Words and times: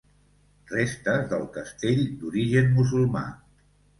Restes 0.71 1.27
del 1.33 1.43
castell 1.59 2.01
d'origen 2.23 2.73
musulmà. 2.79 3.25